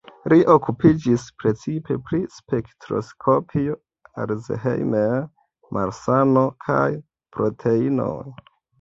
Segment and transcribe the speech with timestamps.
[0.31, 3.77] Li okupiĝis precipe pri spektroskopio,
[4.25, 6.85] Alzheimer-malsano kaj
[7.39, 8.15] proteinoj.